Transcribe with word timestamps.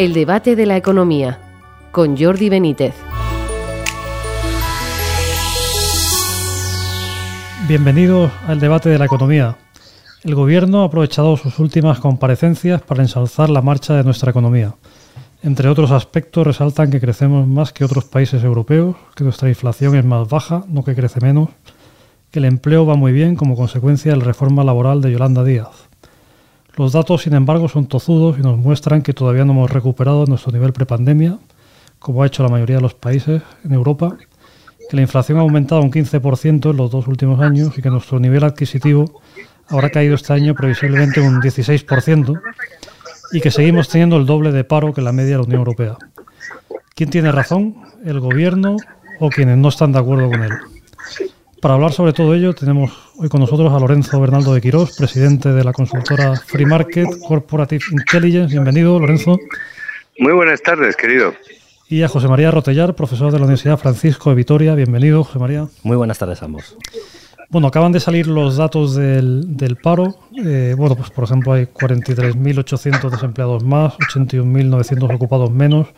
El 0.00 0.14
debate 0.14 0.56
de 0.56 0.64
la 0.64 0.78
economía 0.78 1.38
con 1.92 2.16
Jordi 2.16 2.48
Benítez. 2.48 2.94
Bienvenidos 7.68 8.32
al 8.46 8.60
debate 8.60 8.88
de 8.88 8.98
la 8.98 9.04
economía. 9.04 9.58
El 10.24 10.34
Gobierno 10.34 10.80
ha 10.80 10.84
aprovechado 10.86 11.36
sus 11.36 11.58
últimas 11.58 12.00
comparecencias 12.00 12.80
para 12.80 13.02
ensalzar 13.02 13.50
la 13.50 13.60
marcha 13.60 13.92
de 13.94 14.02
nuestra 14.02 14.30
economía. 14.30 14.74
Entre 15.42 15.68
otros 15.68 15.90
aspectos 15.90 16.46
resaltan 16.46 16.90
que 16.90 16.98
crecemos 16.98 17.46
más 17.46 17.74
que 17.74 17.84
otros 17.84 18.06
países 18.06 18.42
europeos, 18.42 18.96
que 19.14 19.24
nuestra 19.24 19.50
inflación 19.50 19.96
es 19.96 20.04
más 20.06 20.26
baja, 20.30 20.64
no 20.66 20.82
que 20.82 20.94
crece 20.94 21.20
menos, 21.20 21.50
que 22.30 22.38
el 22.38 22.46
empleo 22.46 22.86
va 22.86 22.94
muy 22.94 23.12
bien 23.12 23.36
como 23.36 23.54
consecuencia 23.54 24.12
de 24.12 24.16
la 24.16 24.24
reforma 24.24 24.64
laboral 24.64 25.02
de 25.02 25.12
Yolanda 25.12 25.44
Díaz. 25.44 25.89
Los 26.80 26.92
datos, 26.92 27.24
sin 27.24 27.34
embargo, 27.34 27.68
son 27.68 27.84
tozudos 27.84 28.38
y 28.38 28.40
nos 28.40 28.56
muestran 28.56 29.02
que 29.02 29.12
todavía 29.12 29.44
no 29.44 29.52
hemos 29.52 29.70
recuperado 29.70 30.24
nuestro 30.24 30.50
nivel 30.50 30.72
prepandemia, 30.72 31.36
como 31.98 32.22
ha 32.22 32.26
hecho 32.26 32.42
la 32.42 32.48
mayoría 32.48 32.76
de 32.76 32.80
los 32.80 32.94
países 32.94 33.42
en 33.62 33.74
Europa, 33.74 34.16
que 34.88 34.96
la 34.96 35.02
inflación 35.02 35.36
ha 35.36 35.42
aumentado 35.42 35.82
un 35.82 35.92
15% 35.92 36.70
en 36.70 36.76
los 36.78 36.90
dos 36.90 37.06
últimos 37.06 37.38
años 37.42 37.76
y 37.76 37.82
que 37.82 37.90
nuestro 37.90 38.18
nivel 38.18 38.44
adquisitivo 38.44 39.20
habrá 39.68 39.90
caído 39.90 40.14
este 40.14 40.32
año 40.32 40.54
previsiblemente 40.54 41.20
un 41.20 41.42
16% 41.42 42.40
y 43.32 43.42
que 43.42 43.50
seguimos 43.50 43.90
teniendo 43.90 44.16
el 44.16 44.24
doble 44.24 44.50
de 44.50 44.64
paro 44.64 44.94
que 44.94 45.02
la 45.02 45.12
media 45.12 45.32
de 45.32 45.36
la 45.36 45.44
Unión 45.44 45.58
Europea. 45.58 45.98
¿Quién 46.94 47.10
tiene 47.10 47.30
razón? 47.30 47.76
¿El 48.06 48.20
gobierno 48.20 48.78
o 49.18 49.28
quienes 49.28 49.58
no 49.58 49.68
están 49.68 49.92
de 49.92 49.98
acuerdo 49.98 50.30
con 50.30 50.44
él? 50.44 50.52
Para 51.60 51.74
hablar 51.74 51.92
sobre 51.92 52.14
todo 52.14 52.34
ello, 52.34 52.54
tenemos 52.54 52.90
hoy 53.18 53.28
con 53.28 53.40
nosotros 53.40 53.70
a 53.70 53.78
Lorenzo 53.78 54.18
Bernaldo 54.18 54.54
de 54.54 54.62
Quirós, 54.62 54.96
presidente 54.96 55.50
de 55.50 55.62
la 55.62 55.74
consultora 55.74 56.34
Free 56.36 56.64
Market 56.64 57.06
Corporative 57.28 57.84
Intelligence. 57.92 58.50
Bienvenido, 58.54 58.98
Lorenzo. 58.98 59.38
Muy 60.18 60.32
buenas 60.32 60.62
tardes, 60.62 60.96
querido. 60.96 61.34
Y 61.86 62.02
a 62.02 62.08
José 62.08 62.28
María 62.28 62.50
Rotellar, 62.50 62.94
profesor 62.94 63.30
de 63.30 63.38
la 63.38 63.44
Universidad 63.44 63.78
Francisco 63.78 64.30
de 64.30 64.36
Vitoria. 64.36 64.74
Bienvenido, 64.74 65.22
José 65.22 65.38
María. 65.38 65.66
Muy 65.82 65.98
buenas 65.98 66.18
tardes 66.18 66.40
a 66.40 66.46
ambos. 66.46 66.78
Bueno, 67.50 67.68
acaban 67.68 67.92
de 67.92 68.00
salir 68.00 68.26
los 68.26 68.56
datos 68.56 68.94
del, 68.94 69.56
del 69.56 69.76
paro. 69.76 70.14
Eh, 70.42 70.74
bueno, 70.78 70.96
pues 70.96 71.10
por 71.10 71.24
ejemplo 71.24 71.52
hay 71.52 71.66
43.800 71.66 73.10
desempleados 73.10 73.64
más, 73.64 73.98
81.900 73.98 75.14
ocupados 75.14 75.50
menos. 75.50 75.88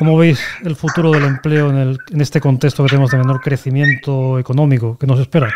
¿Cómo 0.00 0.16
veis 0.16 0.42
el 0.64 0.76
futuro 0.76 1.10
del 1.10 1.24
empleo 1.24 1.68
en, 1.68 1.76
el, 1.76 1.98
en 2.10 2.22
este 2.22 2.40
contexto 2.40 2.82
que 2.82 2.88
tenemos 2.88 3.10
de 3.10 3.18
menor 3.18 3.42
crecimiento 3.42 4.38
económico 4.38 4.96
que 4.96 5.06
nos 5.06 5.20
espera? 5.20 5.54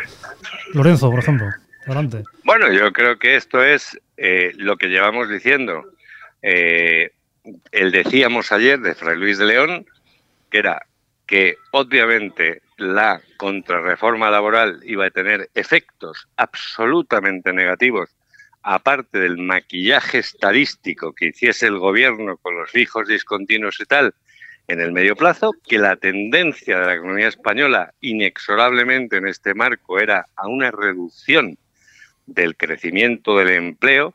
Lorenzo, 0.74 1.10
por 1.10 1.20
ejemplo, 1.20 1.46
adelante. 1.86 2.24
Bueno, 2.44 2.70
yo 2.70 2.92
creo 2.92 3.18
que 3.18 3.36
esto 3.36 3.64
es 3.64 3.98
eh, 4.18 4.52
lo 4.56 4.76
que 4.76 4.88
llevamos 4.88 5.30
diciendo. 5.30 5.86
Eh, 6.42 7.12
el 7.72 7.90
decíamos 7.90 8.52
ayer 8.52 8.78
de 8.80 8.94
Fray 8.94 9.16
Luis 9.16 9.38
de 9.38 9.46
León, 9.46 9.86
que 10.50 10.58
era 10.58 10.82
que 11.24 11.56
obviamente 11.70 12.60
la 12.76 13.22
contrarreforma 13.38 14.28
laboral 14.28 14.78
iba 14.84 15.06
a 15.06 15.10
tener 15.10 15.48
efectos 15.54 16.28
absolutamente 16.36 17.50
negativos, 17.54 18.10
aparte 18.62 19.20
del 19.20 19.38
maquillaje 19.38 20.18
estadístico 20.18 21.14
que 21.14 21.28
hiciese 21.28 21.66
el 21.66 21.78
gobierno 21.78 22.36
con 22.36 22.58
los 22.58 22.70
fijos 22.70 23.08
discontinuos 23.08 23.80
y 23.80 23.86
tal, 23.86 24.14
en 24.68 24.80
el 24.80 24.92
medio 24.92 25.16
plazo, 25.16 25.52
que 25.66 25.78
la 25.78 25.96
tendencia 25.96 26.78
de 26.78 26.86
la 26.86 26.94
economía 26.94 27.28
española 27.28 27.92
inexorablemente 28.00 29.16
en 29.16 29.28
este 29.28 29.54
marco 29.54 30.00
era 30.00 30.26
a 30.36 30.48
una 30.48 30.70
reducción 30.70 31.58
del 32.26 32.56
crecimiento 32.56 33.36
del 33.36 33.50
empleo 33.50 34.14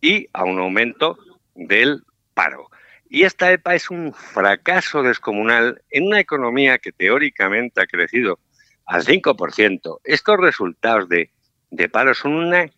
y 0.00 0.28
a 0.32 0.44
un 0.44 0.58
aumento 0.58 1.18
del 1.54 2.02
paro. 2.34 2.70
Y 3.08 3.22
esta 3.22 3.52
EPA 3.52 3.76
es 3.76 3.90
un 3.90 4.12
fracaso 4.12 5.02
descomunal 5.02 5.80
en 5.90 6.06
una 6.06 6.18
economía 6.18 6.78
que 6.78 6.90
teóricamente 6.90 7.80
ha 7.80 7.86
crecido 7.86 8.40
al 8.86 9.04
5%. 9.04 10.00
Estos 10.02 10.36
resultados 10.38 11.08
de, 11.08 11.30
de 11.70 11.88
paro 11.88 12.14
son 12.14 12.34
una 12.34 12.68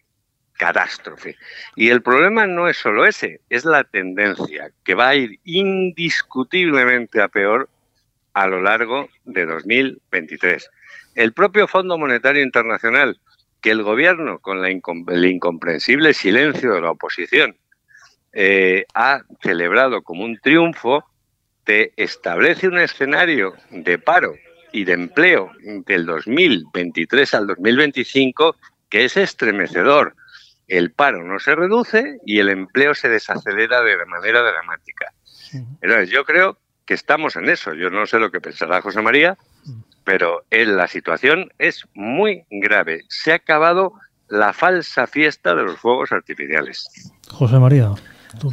catástrofe. 0.57 1.37
Y 1.75 1.89
el 1.89 2.03
problema 2.03 2.47
no 2.47 2.69
es 2.69 2.77
solo 2.77 3.07
ese, 3.07 3.41
es 3.51 3.65
la 3.65 3.85
tendencia 3.85 4.71
que 4.85 4.95
va 4.95 5.09
a 5.09 5.15
ir 5.15 5.39
indiscutiblemente 5.45 7.21
a 7.21 7.29
peor 7.29 7.69
a 8.35 8.47
lo 8.47 8.61
largo 8.61 9.09
de 9.25 9.47
2023. 9.47 10.71
El 11.15 11.33
propio 11.33 11.67
Fondo 11.67 11.97
Monetario 11.97 12.43
Internacional, 12.43 13.19
que 13.61 13.71
el 13.71 13.83
gobierno, 13.83 14.39
con 14.39 14.61
la 14.61 14.69
el 14.69 15.25
incomprensible 15.25 16.13
silencio 16.13 16.75
de 16.75 16.81
la 16.81 16.91
oposición, 16.91 17.57
eh, 18.33 18.85
ha 18.95 19.23
celebrado 19.43 20.03
como 20.03 20.25
un 20.25 20.39
triunfo, 20.39 21.05
te 21.65 21.93
establece 21.97 22.69
un 22.69 22.79
escenario 22.79 23.55
de 23.71 23.99
paro 23.99 24.35
y 24.73 24.85
de 24.85 24.93
empleo 24.93 25.53
del 25.87 26.05
2023 26.05 27.33
al 27.35 27.47
2025 27.47 28.57
que 28.89 29.07
es 29.07 29.17
estremecedor. 29.17 30.15
El 30.67 30.91
paro 30.93 31.23
no 31.23 31.39
se 31.39 31.55
reduce 31.55 32.19
y 32.25 32.41
el 32.41 32.49
empleo 32.49 32.95
se 32.95 33.09
desacelera 33.09 33.83
de 33.83 34.05
manera 34.07 34.43
dramática. 34.43 35.13
Entonces, 35.81 36.11
yo 36.11 36.25
creo 36.25 36.59
que 36.85 36.95
estamos 36.95 37.37
en 37.37 37.49
eso. 37.49 37.75
Yo 37.75 37.91
no 37.91 38.07
sé 38.07 38.19
lo 38.19 38.31
que 38.31 38.41
pensará 38.41 38.81
José 38.81 39.03
María, 39.03 39.37
pero 40.05 40.45
en 40.51 40.77
la 40.77 40.87
situación 40.87 41.53
es 41.59 41.85
muy 41.95 42.45
grave. 42.51 43.03
Se 43.09 43.33
ha 43.33 43.37
acabado 43.37 43.93
la 44.29 44.53
falsa 44.53 45.07
fiesta 45.07 45.55
de 45.55 45.65
los 45.65 45.79
fuegos 45.79 46.13
artificiales. 46.13 47.13
José 47.31 47.59
María. 47.59 47.93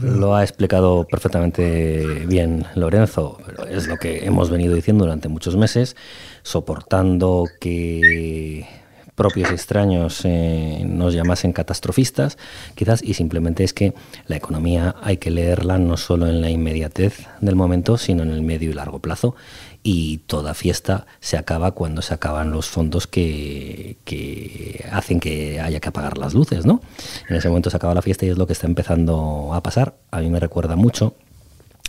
Lo 0.01 0.35
ha 0.35 0.43
explicado 0.43 1.05
perfectamente 1.05 2.25
bien 2.25 2.65
Lorenzo, 2.75 3.39
es 3.69 3.87
lo 3.87 3.97
que 3.97 4.25
hemos 4.25 4.49
venido 4.49 4.75
diciendo 4.75 5.03
durante 5.03 5.27
muchos 5.27 5.57
meses, 5.57 5.97
soportando 6.43 7.45
que 7.59 8.65
propios 9.15 9.51
extraños 9.51 10.21
eh, 10.23 10.83
nos 10.85 11.13
llamasen 11.13 11.53
catastrofistas, 11.53 12.37
quizás, 12.75 13.03
y 13.03 13.13
simplemente 13.13 13.63
es 13.63 13.73
que 13.73 13.93
la 14.27 14.37
economía 14.37 14.95
hay 15.01 15.17
que 15.17 15.31
leerla 15.31 15.77
no 15.77 15.97
solo 15.97 16.27
en 16.27 16.41
la 16.41 16.49
inmediatez 16.49 17.27
del 17.41 17.55
momento, 17.55 17.97
sino 17.97 18.23
en 18.23 18.31
el 18.31 18.41
medio 18.41 18.71
y 18.71 18.73
largo 18.73 18.99
plazo 18.99 19.35
y 19.83 20.19
toda 20.19 20.53
fiesta 20.53 21.05
se 21.19 21.37
acaba 21.37 21.71
cuando 21.71 22.01
se 22.01 22.13
acaban 22.13 22.51
los 22.51 22.69
fondos 22.69 23.05
que, 23.05 23.97
hacen 24.91 25.19
que 25.19 25.59
haya 25.59 25.81
que 25.81 25.89
apagar 25.89 26.17
las 26.17 26.33
luces, 26.33 26.65
¿no? 26.65 26.81
En 27.29 27.35
ese 27.35 27.49
momento 27.49 27.69
se 27.69 27.75
acaba 27.75 27.93
la 27.93 28.01
fiesta 28.01 28.25
y 28.25 28.29
es 28.29 28.37
lo 28.37 28.47
que 28.47 28.53
está 28.53 28.65
empezando 28.65 29.53
a 29.53 29.61
pasar. 29.61 29.95
A 30.09 30.21
mí 30.21 30.29
me 30.29 30.39
recuerda 30.39 30.77
mucho 30.77 31.15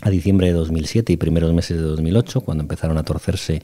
a 0.01 0.09
diciembre 0.09 0.47
de 0.47 0.53
2007 0.53 1.13
y 1.13 1.17
primeros 1.17 1.53
meses 1.53 1.77
de 1.77 1.83
2008, 1.83 2.41
cuando 2.41 2.63
empezaron 2.63 2.97
a 2.97 3.03
torcerse 3.03 3.61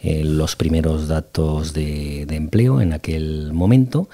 eh, 0.00 0.24
los 0.24 0.56
primeros 0.56 1.06
datos 1.06 1.72
de, 1.72 2.22
empleo 2.22 2.80
en 2.80 2.92
aquel 2.92 3.52
momento. 3.52 4.08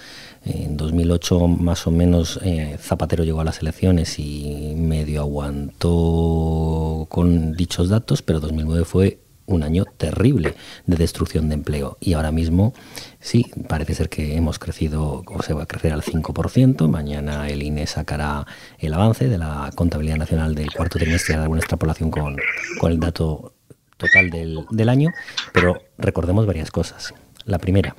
En 0.45 0.77
2008 0.77 1.49
más 1.49 1.87
o 1.87 1.91
menos 1.91 2.39
eh, 2.43 2.77
Zapatero 2.79 3.25
llegó 3.25 3.41
a 3.41 3.45
las 3.45 3.61
elecciones 3.61 4.19
y 4.19 4.75
medio 4.77 5.23
aguantó 5.23 7.07
con 7.09 7.55
dichos 7.55 7.89
datos, 7.89 8.23
pero 8.23 8.39
2009 8.41 8.85
fue 8.85 9.19
un 9.47 9.63
año 9.63 9.85
terrible 9.97 10.55
de 10.87 10.97
destrucción 10.97 11.49
de 11.49 11.55
empleo. 11.55 11.97
Y 12.01 12.15
ahora 12.15 12.33
mismo, 12.33 12.75
sí, 13.21 13.47
parece 13.69 13.95
ser 13.95 14.09
que 14.09 14.37
hemos 14.37 14.59
crecido, 14.59 15.23
o 15.27 15.43
se 15.43 15.55
va 15.55 15.63
a 15.63 15.67
crecer 15.67 15.93
al 15.93 16.03
5%. 16.03 16.89
Mañana 16.89 17.49
el 17.49 17.63
INE 17.63 17.87
sacará 17.87 18.47
el 18.79 18.93
avance 18.93 19.29
de 19.29 19.39
la 19.39 19.71
contabilidad 19.75 20.17
nacional 20.17 20.55
del 20.55 20.73
cuarto 20.73 20.99
trimestre, 20.99 21.35
hará 21.35 21.49
una 21.49 21.61
extrapolación 21.61 22.11
con, 22.11 22.37
con 22.79 22.93
el 22.93 23.01
dato 23.01 23.55
total 23.97 24.31
del, 24.31 24.65
del 24.71 24.89
año. 24.89 25.11
Pero 25.53 25.81
recordemos 25.99 26.47
varias 26.47 26.71
cosas. 26.71 27.15
La 27.45 27.59
primera, 27.59 27.97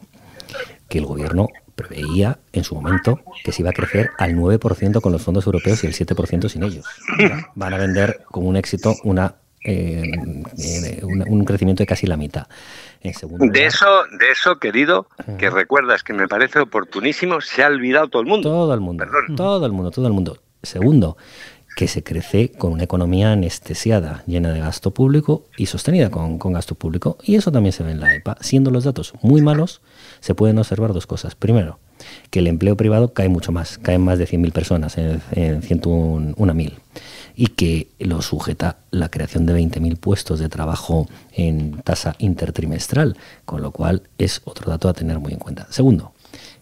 que 0.89 0.99
el 0.99 1.05
gobierno 1.05 1.47
preveía 1.75 2.39
en 2.53 2.63
su 2.63 2.73
momento 2.73 3.19
que 3.43 3.51
se 3.51 3.61
iba 3.61 3.69
a 3.69 3.73
crecer 3.73 4.09
al 4.17 4.35
9% 4.35 4.99
con 4.99 5.11
los 5.11 5.21
fondos 5.21 5.45
europeos 5.45 5.83
y 5.83 5.87
el 5.87 5.93
7% 5.93 6.49
sin 6.49 6.63
ellos. 6.63 6.85
Van 7.55 7.73
a 7.73 7.77
vender 7.77 8.23
con 8.25 8.45
un 8.45 8.57
éxito 8.57 8.95
una 9.03 9.35
eh, 9.67 11.01
un, 11.03 11.43
crecimiento 11.43 11.83
de 11.83 11.87
casi 11.87 12.07
la 12.07 12.15
mitad. 12.15 12.47
de 13.03 13.65
eso, 13.65 13.85
de 14.17 14.31
eso, 14.31 14.59
querido, 14.59 15.07
que 15.37 15.49
recuerdas 15.49 16.03
que 16.03 16.13
me 16.13 16.27
parece 16.27 16.59
oportunísimo, 16.59 17.41
se 17.41 17.63
ha 17.63 17.67
olvidado 17.67 18.07
todo 18.07 18.21
el 18.21 18.27
mundo. 18.29 18.49
Todo 18.49 18.73
el 18.73 18.79
mundo, 18.79 19.05
todo 19.35 19.65
el 19.65 19.71
mundo, 19.73 19.91
todo 19.91 20.07
el 20.07 20.13
mundo. 20.13 20.37
Segundo, 20.63 21.17
que 21.75 21.89
se 21.89 22.01
crece 22.01 22.51
con 22.57 22.71
una 22.71 22.83
economía 22.83 23.33
anestesiada, 23.33 24.23
llena 24.25 24.53
de 24.53 24.61
gasto 24.61 24.91
público 24.91 25.45
y 25.57 25.65
sostenida 25.65 26.09
con, 26.09 26.39
gasto 26.39 26.75
público. 26.75 27.17
Y 27.23 27.35
eso 27.35 27.51
también 27.51 27.73
se 27.73 27.83
ve 27.83 27.91
en 27.91 27.99
la 27.99 28.15
EPA. 28.15 28.37
Siendo 28.39 28.71
los 28.71 28.85
datos 28.85 29.13
muy 29.21 29.41
malos, 29.41 29.81
se 30.21 30.33
pueden 30.33 30.57
observar 30.59 30.93
dos 30.93 31.07
cosas. 31.07 31.35
Primero, 31.35 31.77
que 32.31 32.39
el 32.39 32.47
empleo 32.47 32.77
privado 32.77 33.13
cae 33.13 33.27
mucho 33.27 33.51
más, 33.51 33.77
caen 33.77 34.01
más 34.01 34.17
de 34.17 34.27
100.000 34.27 34.51
personas, 34.53 34.97
en, 34.97 35.21
en 35.33 35.61
101.000 35.61 36.73
y 37.37 37.47
que 37.47 37.89
lo 37.99 38.23
sujeta 38.23 38.79
la 38.89 39.09
creación 39.09 39.45
de 39.45 39.53
20.000 39.53 39.97
puestos 39.97 40.39
de 40.39 40.49
trabajo 40.49 41.07
en 41.31 41.79
tasa 41.83 42.15
intertrimestral, 42.17 43.15
con 43.45 43.61
lo 43.61 43.71
cual 43.71 44.01
es 44.17 44.41
otro 44.43 44.71
dato 44.71 44.89
a 44.89 44.93
tener 44.93 45.19
muy 45.19 45.33
en 45.33 45.39
cuenta. 45.39 45.67
Segundo, 45.69 46.13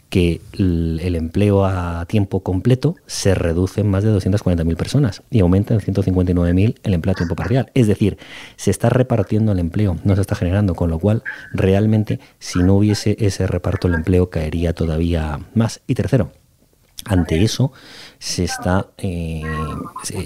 que 0.10 0.42
el, 0.52 1.16
empleo 1.16 1.66
a 1.66 2.06
tiempo 2.08 2.42
completo 2.42 2.96
se 3.06 3.36
reduce 3.36 3.82
en 3.82 3.90
más 3.90 4.04
de 4.04 4.14
240.000 4.14 4.76
personas 4.76 5.24
y 5.32 5.40
aumenta 5.40 5.74
en 5.74 5.80
159.000 5.80 6.76
el 6.84 6.94
empleo 6.94 7.14
a 7.14 7.16
tiempo 7.16 7.36
parcial. 7.36 7.72
Es 7.74 7.88
decir, 7.88 8.18
se 8.58 8.70
está 8.70 8.90
repartiendo 8.90 9.54
el 9.54 9.60
empleo, 9.60 9.98
no 10.04 10.16
se 10.16 10.22
está 10.22 10.36
generando, 10.36 10.76
con 10.76 10.90
lo 10.90 11.00
cual 11.00 11.24
realmente 11.54 12.20
si 12.40 12.60
no 12.60 12.76
hubiese 12.76 13.16
ese 13.20 13.48
reparto 13.48 13.88
el 13.88 13.94
empleo 13.94 14.30
caería 14.30 14.74
todavía 14.74 15.40
más. 15.54 15.82
Y 15.88 15.96
tercero, 15.96 16.32
ante 17.06 17.44
eso 17.44 17.72
se 18.20 18.44
está 18.44 18.88
eh, 18.98 19.44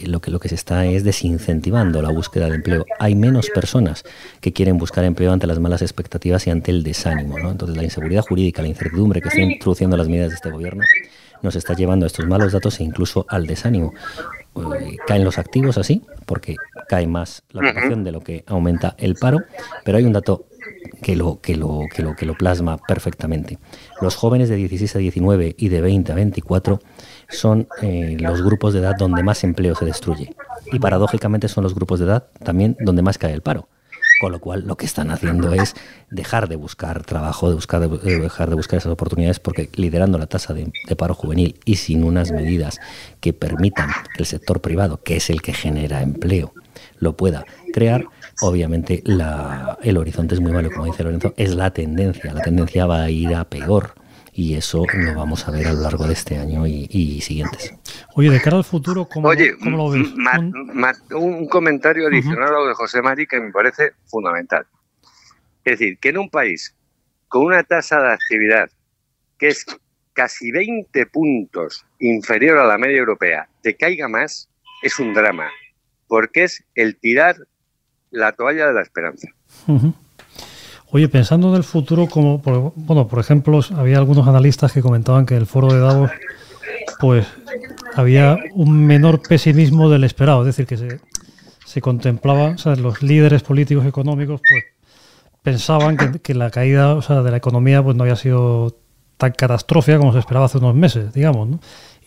lo 0.05 0.21
que 0.21 0.31
lo 0.31 0.39
que 0.39 0.49
se 0.49 0.55
está 0.55 0.85
es 0.85 1.03
desincentivando 1.03 2.01
la 2.01 2.09
búsqueda 2.09 2.47
de 2.47 2.55
empleo. 2.55 2.85
Hay 2.99 3.15
menos 3.15 3.49
personas 3.53 4.03
que 4.41 4.53
quieren 4.53 4.77
buscar 4.77 5.03
empleo 5.03 5.31
ante 5.31 5.47
las 5.47 5.59
malas 5.59 5.81
expectativas 5.81 6.47
y 6.47 6.49
ante 6.49 6.71
el 6.71 6.83
desánimo. 6.83 7.37
Entonces 7.37 7.75
la 7.75 7.83
inseguridad 7.83 8.23
jurídica, 8.23 8.61
la 8.61 8.69
incertidumbre 8.69 9.21
que 9.21 9.27
están 9.27 9.51
introduciendo 9.51 9.97
las 9.97 10.07
medidas 10.07 10.29
de 10.29 10.35
este 10.35 10.51
gobierno 10.51 10.83
nos 11.41 11.55
está 11.55 11.73
llevando 11.73 12.05
a 12.05 12.07
estos 12.07 12.25
malos 12.27 12.51
datos 12.51 12.79
e 12.79 12.83
incluso 12.83 13.25
al 13.29 13.47
desánimo. 13.47 13.93
Eh, 14.55 14.97
caen 15.07 15.23
los 15.23 15.37
activos 15.37 15.77
así, 15.77 16.03
porque 16.25 16.55
cae 16.87 17.07
más 17.07 17.43
la 17.51 17.69
ocupación 17.69 18.03
de 18.03 18.11
lo 18.11 18.21
que 18.21 18.43
aumenta 18.47 18.95
el 18.97 19.15
paro, 19.15 19.39
pero 19.85 19.97
hay 19.97 20.05
un 20.05 20.13
dato 20.13 20.45
que 21.01 21.15
lo, 21.15 21.39
que 21.41 21.55
lo, 21.55 21.81
que 21.93 22.03
lo, 22.03 22.15
que 22.15 22.25
lo 22.25 22.35
plasma 22.35 22.77
perfectamente. 22.77 23.57
Los 24.01 24.15
jóvenes 24.15 24.49
de 24.49 24.55
16 24.55 24.95
a 24.95 24.99
19 24.99 25.55
y 25.57 25.69
de 25.69 25.81
20 25.81 26.11
a 26.11 26.15
24 26.15 26.79
son 27.29 27.67
eh, 27.81 28.17
los 28.19 28.41
grupos 28.41 28.73
de 28.73 28.79
edad 28.79 28.95
donde 28.97 29.23
más 29.23 29.43
empleo 29.43 29.75
se 29.75 29.85
destruye. 29.85 30.35
Y 30.71 30.79
paradójicamente 30.79 31.47
son 31.47 31.63
los 31.63 31.75
grupos 31.75 31.99
de 31.99 32.05
edad 32.05 32.27
también 32.43 32.75
donde 32.79 33.01
más 33.01 33.17
cae 33.17 33.33
el 33.33 33.41
paro. 33.41 33.67
Con 34.21 34.33
lo 34.33 34.41
cual 34.41 34.67
lo 34.67 34.75
que 34.75 34.85
están 34.85 35.11
haciendo 35.11 35.53
es 35.53 35.75
dejar 36.11 36.49
de 36.49 36.57
buscar 36.57 37.05
trabajo, 37.05 37.47
de 37.47 37.55
buscar, 37.55 37.87
de, 37.87 38.19
dejar 38.19 38.49
de 38.49 38.55
buscar 38.55 38.77
esas 38.77 38.91
oportunidades 38.91 39.39
porque 39.39 39.69
liderando 39.75 40.17
la 40.17 40.27
tasa 40.27 40.53
de, 40.53 40.73
de, 40.87 40.95
paro 40.97 41.13
juvenil 41.13 41.57
y 41.63 41.77
sin 41.77 42.03
unas 42.03 42.29
medidas 42.33 42.81
que 43.21 43.31
permitan 43.31 43.89
que 44.13 44.23
el 44.23 44.25
sector 44.25 44.59
privado, 44.59 45.01
que 45.01 45.15
es 45.15 45.29
el 45.29 45.41
que 45.41 45.53
genera 45.53 46.01
empleo, 46.01 46.53
lo 46.99 47.15
pueda 47.15 47.45
crear, 47.73 48.05
obviamente 48.41 49.01
la, 49.05 49.77
el 49.81 49.97
horizonte 49.97 50.35
es 50.35 50.41
muy 50.41 50.51
malo, 50.51 50.69
como 50.71 50.85
dice 50.85 51.03
Lorenzo, 51.03 51.33
es 51.37 51.55
la 51.55 51.71
tendencia, 51.71 52.33
la 52.33 52.41
tendencia 52.41 52.85
va 52.85 53.03
a 53.03 53.09
ir 53.09 53.35
a 53.35 53.45
peor 53.45 53.93
y 54.33 54.55
eso 54.55 54.85
lo 54.93 55.15
vamos 55.15 55.47
a 55.47 55.51
ver 55.51 55.67
a 55.67 55.73
lo 55.73 55.81
largo 55.81 56.07
de 56.07 56.13
este 56.13 56.37
año 56.37 56.65
y, 56.65 57.19
siguientes. 57.21 57.73
Oye, 58.15 58.29
de 58.29 58.39
cara 58.39 58.57
al 58.57 58.63
futuro, 58.63 59.05
¿cómo, 59.05 59.33
lo 59.33 59.89
ves? 59.89 60.07
un 61.11 61.47
comentario 61.49 62.07
adicional 62.07 62.47
a 62.47 62.59
lo 62.59 62.67
de 62.67 62.73
José 62.73 63.01
Mari 63.01 63.27
que 63.27 63.39
me 63.39 63.51
parece 63.51 63.91
fundamental. 64.05 64.65
Es 65.65 65.77
decir, 65.77 65.97
que 65.99 66.09
en 66.09 66.19
un 66.19 66.29
país 66.29 66.73
con 67.27 67.45
una 67.45 67.63
tasa 67.63 68.01
de 68.01 68.13
actividad 68.13 68.69
que 69.37 69.49
es 69.49 69.65
casi 70.13 70.51
20 70.51 71.05
puntos 71.07 71.85
inferior 71.99 72.57
a 72.57 72.65
la 72.65 72.77
media 72.77 72.97
europea, 72.97 73.47
te 73.61 73.75
caiga 73.75 74.07
más, 74.07 74.49
es 74.81 74.99
un 74.99 75.13
drama, 75.13 75.49
porque 76.09 76.43
es 76.43 76.65
el 76.75 76.99
tirar 76.99 77.37
la 78.11 78.33
toalla 78.33 78.67
de 78.67 78.73
la 78.73 78.81
esperanza. 78.81 79.29
Oye, 80.91 81.07
pensando 81.07 81.49
en 81.49 81.55
el 81.55 81.63
futuro, 81.63 82.07
como 82.07 82.41
por, 82.41 82.73
bueno, 82.75 83.07
por 83.07 83.19
ejemplo, 83.19 83.61
había 83.77 83.97
algunos 83.97 84.27
analistas 84.27 84.73
que 84.73 84.81
comentaban 84.81 85.25
que 85.25 85.37
el 85.37 85.45
foro 85.45 85.71
de 85.71 85.79
Davos, 85.79 86.11
pues 86.99 87.25
había 87.95 88.37
un 88.53 88.85
menor 88.85 89.21
pesimismo 89.21 89.89
del 89.89 90.03
esperado, 90.03 90.41
es 90.41 90.47
decir, 90.47 90.65
que 90.65 90.75
se, 90.75 90.99
se 91.65 91.79
contemplaba, 91.79 92.49
o 92.49 92.57
sea, 92.57 92.75
los 92.75 93.01
líderes 93.01 93.43
políticos 93.43 93.85
económicos, 93.85 94.41
pues 94.49 94.63
pensaban 95.43 96.19
que, 96.21 96.33
la 96.33 96.49
caída 96.49 96.95
o 96.95 97.01
sea, 97.01 97.21
de 97.21 97.31
la 97.31 97.37
economía 97.37 97.81
pues 97.83 97.95
no 97.95 98.03
había 98.03 98.15
sido 98.15 98.75
tan 99.17 99.31
catastrófica 99.31 99.97
como 99.97 100.13
se 100.13 100.19
esperaba 100.19 100.45
hace 100.45 100.57
unos 100.57 100.75
meses, 100.75 101.13
digamos, 101.13 101.47
¿no? 101.47 101.59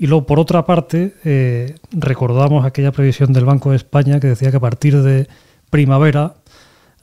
Y 0.02 0.08
luego, 0.08 0.26
por 0.26 0.40
otra 0.40 0.66
parte, 0.66 1.14
eh, 1.24 1.76
recordamos 1.92 2.66
aquella 2.66 2.90
previsión 2.90 3.32
del 3.32 3.44
Banco 3.44 3.70
de 3.70 3.76
España 3.76 4.18
que 4.18 4.26
decía 4.26 4.50
que 4.50 4.56
a 4.56 4.60
partir 4.60 5.00
de 5.00 5.28
primavera 5.70 6.34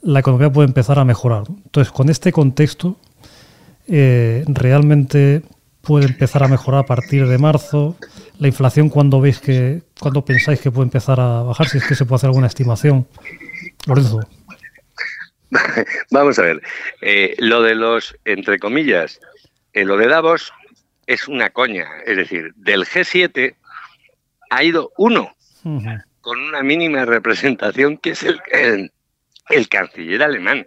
la 0.02 0.20
economía 0.20 0.52
puede 0.52 0.68
empezar 0.68 0.98
a 0.98 1.06
mejorar. 1.06 1.44
Entonces, 1.48 1.90
con 1.90 2.10
este 2.10 2.30
contexto, 2.30 2.98
eh, 3.88 4.44
realmente 4.48 5.40
puede 5.80 6.08
empezar 6.08 6.42
a 6.42 6.48
mejorar 6.48 6.80
a 6.80 6.86
partir 6.86 7.26
de 7.26 7.38
marzo. 7.38 7.96
La 8.38 8.48
inflación, 8.48 8.90
cuando 8.90 9.18
veis 9.18 9.40
que, 9.40 9.80
cuando 9.98 10.22
pensáis 10.22 10.60
que 10.60 10.70
puede 10.70 10.84
empezar 10.84 11.20
a 11.20 11.42
bajar, 11.42 11.68
si 11.68 11.78
es 11.78 11.86
que 11.86 11.94
se 11.94 12.04
puede 12.04 12.16
hacer 12.16 12.28
alguna 12.28 12.48
estimación. 12.48 13.08
Lorenzo. 13.86 14.20
Vamos 16.10 16.38
a 16.38 16.42
ver. 16.42 16.60
Eh, 17.00 17.34
lo 17.38 17.62
de 17.62 17.76
los, 17.76 18.14
entre 18.26 18.58
comillas, 18.58 19.20
lo 19.72 19.96
de 19.96 20.06
Davos 20.06 20.52
es 21.10 21.26
una 21.26 21.50
coña. 21.50 21.88
Es 22.06 22.16
decir, 22.16 22.52
del 22.54 22.84
G7 22.84 23.56
ha 24.48 24.62
ido 24.62 24.92
uno 24.96 25.34
con 26.20 26.40
una 26.40 26.62
mínima 26.62 27.04
representación 27.04 27.98
que 27.98 28.10
es 28.10 28.22
el, 28.22 28.40
el, 28.52 28.92
el 29.48 29.68
canciller 29.68 30.22
alemán. 30.22 30.66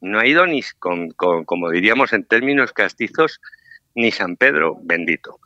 No 0.00 0.20
ha 0.20 0.26
ido 0.26 0.46
ni 0.46 0.62
con, 0.78 1.10
como 1.10 1.70
diríamos 1.70 2.12
en 2.12 2.24
términos 2.24 2.72
castizos, 2.72 3.40
ni 3.96 4.12
San 4.12 4.36
Pedro 4.36 4.78
bendito. 4.80 5.40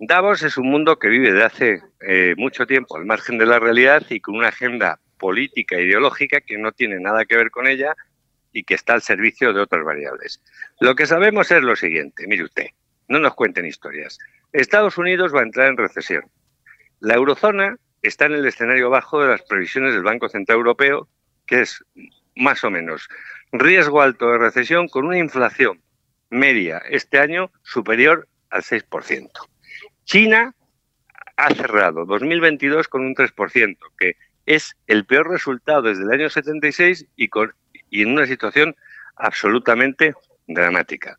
Davos 0.00 0.42
es 0.42 0.56
un 0.56 0.70
mundo 0.70 0.98
que 0.98 1.08
vive 1.08 1.32
de 1.32 1.44
hace 1.44 1.82
eh, 2.00 2.34
mucho 2.36 2.66
tiempo 2.66 2.96
al 2.96 3.04
margen 3.04 3.38
de 3.38 3.46
la 3.46 3.60
realidad 3.60 4.02
y 4.10 4.18
con 4.18 4.34
una 4.34 4.48
agenda 4.48 4.98
política 5.18 5.76
e 5.76 5.84
ideológica 5.84 6.40
que 6.40 6.58
no 6.58 6.72
tiene 6.72 6.98
nada 6.98 7.24
que 7.26 7.36
ver 7.36 7.52
con 7.52 7.68
ella 7.68 7.94
y 8.52 8.64
que 8.64 8.74
está 8.74 8.94
al 8.94 9.02
servicio 9.02 9.52
de 9.52 9.60
otras 9.60 9.84
variables. 9.84 10.42
Lo 10.80 10.96
que 10.96 11.06
sabemos 11.06 11.52
es 11.52 11.62
lo 11.62 11.76
siguiente, 11.76 12.26
mire 12.26 12.44
usted, 12.44 12.66
no 13.08 13.18
nos 13.18 13.34
cuenten 13.34 13.66
historias. 13.66 14.18
Estados 14.52 14.98
Unidos 14.98 15.34
va 15.34 15.40
a 15.40 15.44
entrar 15.44 15.68
en 15.68 15.76
recesión. 15.76 16.24
La 17.00 17.14
eurozona 17.14 17.76
está 18.02 18.26
en 18.26 18.34
el 18.34 18.46
escenario 18.46 18.90
bajo 18.90 19.20
de 19.20 19.28
las 19.28 19.42
previsiones 19.42 19.94
del 19.94 20.02
Banco 20.02 20.28
Central 20.28 20.58
Europeo 20.58 21.08
que 21.46 21.62
es 21.62 21.84
más 22.36 22.62
o 22.62 22.70
menos 22.70 23.08
riesgo 23.50 24.00
alto 24.00 24.30
de 24.30 24.38
recesión 24.38 24.88
con 24.88 25.06
una 25.06 25.18
inflación 25.18 25.82
media 26.30 26.78
este 26.90 27.18
año 27.18 27.50
superior 27.62 28.28
al 28.50 28.62
6%. 28.62 29.30
China 30.04 30.54
ha 31.36 31.54
cerrado 31.54 32.04
2022 32.04 32.88
con 32.88 33.02
un 33.04 33.14
3%, 33.14 33.76
que 33.98 34.16
es 34.46 34.76
el 34.86 35.04
peor 35.04 35.28
resultado 35.28 35.82
desde 35.82 36.02
el 36.02 36.10
año 36.10 36.28
76 36.28 37.06
y, 37.16 37.28
con, 37.28 37.54
y 37.90 38.02
en 38.02 38.12
una 38.12 38.26
situación 38.26 38.76
absolutamente 39.16 40.14
dramática. 40.46 41.18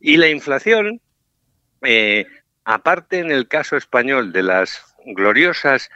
Y 0.00 0.16
la 0.16 0.28
inflación, 0.28 1.00
eh, 1.86 2.26
aparte 2.64 3.20
en 3.20 3.30
el 3.30 3.46
caso 3.46 3.76
español 3.76 4.32
de 4.32 4.42
las 4.42 4.84
gloriosas 5.04 5.88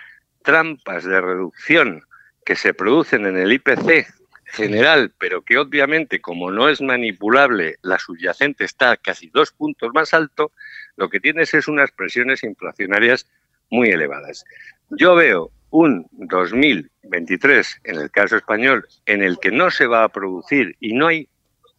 trampas 0.43 1.05
de 1.05 1.21
reducción 1.21 2.05
que 2.45 2.55
se 2.55 2.73
producen 2.73 3.26
en 3.26 3.37
el 3.37 3.53
IPC 3.53 4.07
general, 4.45 5.12
pero 5.19 5.43
que 5.43 5.59
obviamente 5.59 6.21
como 6.21 6.50
no 6.53 6.69
es 6.69 6.81
manipulable, 6.81 7.76
la 7.83 7.99
subyacente 7.99 8.64
está 8.64 8.97
casi 8.97 9.31
dos 9.31 9.50
puntos 9.50 9.91
más 9.93 10.14
alto, 10.14 10.53
lo 10.97 11.09
que 11.11 11.19
tienes 11.19 11.55
es 11.55 11.67
unas 11.67 11.91
presiones 11.91 12.45
inflacionarias 12.45 13.26
muy 13.69 13.88
elevadas. 13.88 14.45
Yo 14.91 15.17
veo 15.17 15.50
un 15.71 16.07
2023, 16.12 17.81
en 17.85 17.97
el 17.97 18.11
caso 18.12 18.37
español, 18.37 18.87
en 19.07 19.23
el 19.23 19.38
que 19.41 19.50
no 19.50 19.71
se 19.71 19.87
va 19.87 20.05
a 20.05 20.09
producir 20.09 20.76
y 20.79 20.95
no 20.95 21.09
hay 21.09 21.29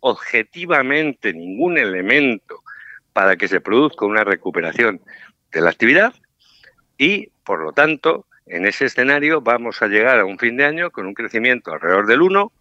objetivamente 0.01 1.33
ningún 1.33 1.77
elemento 1.77 2.61
para 3.13 3.35
que 3.35 3.47
se 3.47 3.61
produzca 3.61 4.05
una 4.05 4.23
recuperación 4.23 5.01
de 5.51 5.61
la 5.61 5.69
actividad 5.69 6.13
y, 6.97 7.27
por 7.43 7.63
lo 7.63 7.73
tanto, 7.73 8.25
en 8.45 8.65
ese 8.65 8.85
escenario 8.85 9.41
vamos 9.41 9.81
a 9.81 9.87
llegar 9.87 10.19
a 10.19 10.25
un 10.25 10.37
fin 10.37 10.57
de 10.57 10.65
año 10.65 10.91
con 10.91 11.05
un 11.05 11.13
crecimiento 11.13 11.71
alrededor 11.71 12.07
del 12.07 12.21
1 12.21 12.51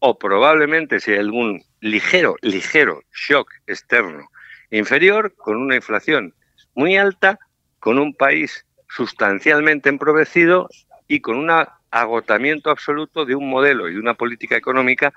o 0.00 0.18
probablemente 0.18 1.00
si 1.00 1.12
hay 1.12 1.18
algún 1.18 1.62
ligero, 1.80 2.36
ligero 2.42 3.02
shock 3.12 3.50
externo 3.66 4.30
inferior, 4.70 5.34
con 5.36 5.56
una 5.56 5.76
inflación 5.76 6.34
muy 6.74 6.96
alta, 6.96 7.38
con 7.78 7.98
un 7.98 8.14
país 8.14 8.64
sustancialmente 8.88 9.88
empobrecido 9.88 10.68
y 11.08 11.20
con 11.20 11.36
un 11.36 11.50
agotamiento 11.90 12.70
absoluto 12.70 13.24
de 13.24 13.34
un 13.34 13.50
modelo 13.50 13.88
y 13.88 13.94
de 13.94 14.00
una 14.00 14.14
política 14.14 14.56
económica 14.56 15.12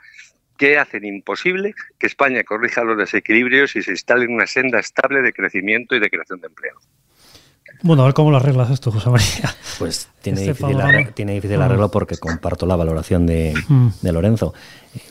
que 0.58 0.78
hacen 0.78 1.06
imposible 1.06 1.74
que 1.98 2.08
España 2.08 2.44
corrija 2.44 2.84
los 2.84 2.98
desequilibrios 2.98 3.76
y 3.76 3.82
se 3.82 3.92
instale 3.92 4.26
en 4.26 4.34
una 4.34 4.48
senda 4.48 4.80
estable 4.80 5.22
de 5.22 5.34
crecimiento 5.34 5.96
y 5.96 6.00
de 6.00 6.10
creación 6.10 6.42
de 6.42 6.48
empleo. 6.48 6.80
Bueno, 7.84 8.04
a 8.04 8.06
ver 8.06 8.14
cómo 8.14 8.32
lo 8.32 8.38
arreglas 8.38 8.72
esto, 8.72 8.92
José 8.92 9.10
María. 9.10 9.56
Pues 9.78 10.08
tiene, 10.22 10.40
este 10.40 10.54
difícil, 10.54 10.80
arreglo, 10.80 11.14
tiene 11.14 11.34
difícil 11.34 11.62
arreglo 11.62 11.90
porque 11.92 12.16
comparto 12.16 12.66
la 12.66 12.78
valoración 12.78 13.26
de, 13.26 13.54
mm. 13.68 13.90
Lorenzo. 14.04 14.54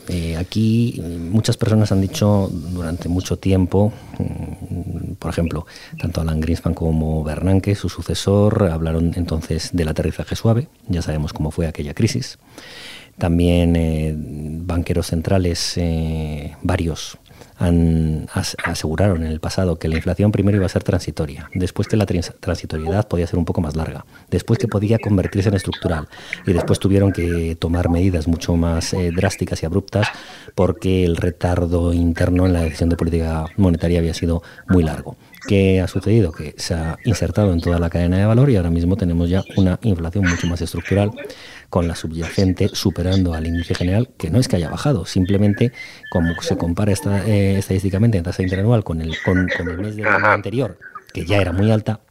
Eh, 0.07 0.37
aquí 0.37 0.99
muchas 1.29 1.57
personas 1.57 1.91
han 1.91 2.01
dicho 2.01 2.49
durante 2.51 3.09
mucho 3.09 3.37
tiempo, 3.37 3.93
mm, 4.17 5.13
por 5.19 5.29
ejemplo, 5.29 5.67
tanto 5.99 6.21
Alan 6.21 6.39
Greenspan 6.39 6.73
como 6.73 7.23
Bernanke, 7.23 7.75
su 7.75 7.89
sucesor, 7.89 8.69
hablaron 8.71 9.11
entonces 9.15 9.69
del 9.73 9.89
aterrizaje 9.89 10.35
suave. 10.35 10.67
Ya 10.87 11.03
sabemos 11.03 11.31
cómo 11.33 11.51
fue 11.51 11.67
aquella 11.67 11.93
crisis. 11.93 12.39
También 13.17 13.75
eh, 13.75 14.13
banqueros 14.17 15.07
centrales, 15.07 15.77
eh, 15.77 16.55
varios, 16.61 17.17
aseguraron 18.63 19.23
en 19.23 19.31
el 19.31 19.39
pasado 19.39 19.77
que 19.77 19.87
la 19.87 19.95
inflación 19.95 20.31
primero 20.31 20.57
iba 20.57 20.65
a 20.65 20.69
ser 20.69 20.83
transitoria, 20.83 21.49
después 21.53 21.87
que 21.87 21.95
la 21.95 22.05
transitoriedad 22.05 23.07
podía 23.07 23.27
ser 23.27 23.39
un 23.39 23.45
poco 23.45 23.61
más 23.61 23.75
larga, 23.75 24.05
después 24.29 24.59
que 24.59 24.67
podía 24.67 24.97
convertirse 24.97 25.49
en 25.49 25.55
estructural 25.55 26.07
y 26.45 26.53
después 26.53 26.79
tuvieron 26.79 27.11
que 27.11 27.55
tomar 27.57 27.89
medidas 27.89 28.27
mucho 28.27 28.55
más 28.55 28.93
eh, 28.93 29.11
drásticas 29.15 29.63
y 29.63 29.65
abruptas 29.65 30.07
porque 30.55 31.05
el 31.05 31.15
retardo 31.15 31.93
interno 31.93 32.45
en 32.45 32.53
la 32.53 32.61
decisión 32.61 32.89
de 32.89 32.97
política 32.97 33.45
monetaria 33.57 33.99
había 33.99 34.13
sido 34.13 34.41
muy 34.67 34.83
largo. 34.83 35.15
¿Qué 35.47 35.81
ha 35.81 35.87
sucedido? 35.87 36.31
Que 36.31 36.55
se 36.57 36.73
ha 36.73 36.97
insertado 37.03 37.51
en 37.51 37.59
toda 37.59 37.77
la 37.77 37.89
cadena 37.89 38.17
de 38.17 38.25
valor 38.25 38.49
y 38.49 38.55
ahora 38.55 38.69
mismo 38.69 38.95
tenemos 38.95 39.29
ya 39.29 39.43
una 39.57 39.77
inflación 39.83 40.25
mucho 40.25 40.47
más 40.47 40.61
estructural 40.61 41.11
con 41.73 41.87
la 41.87 41.95
subyacente 41.95 42.69
superando 42.71 43.33
al 43.33 43.47
índice 43.47 43.73
general, 43.73 44.11
que 44.15 44.29
no 44.29 44.39
es 44.39 44.47
que 44.47 44.57
haya 44.57 44.69
bajado, 44.69 45.07
simplemente 45.07 45.71
como 46.11 46.39
se 46.39 46.55
compara 46.55 46.91
esta, 46.91 47.27
eh, 47.27 47.57
estadísticamente 47.57 48.15
en 48.19 48.23
tasa 48.23 48.43
interanual 48.43 48.83
con 48.83 49.01
el, 49.01 49.15
con, 49.25 49.49
con 49.57 49.69
el 49.69 49.79
mes 49.79 49.95
del 49.95 50.05
año 50.05 50.27
anterior, 50.27 50.77
que 51.15 51.25
ya 51.25 51.41
era 51.41 51.51
muy 51.51 51.71
alta, 51.71 52.01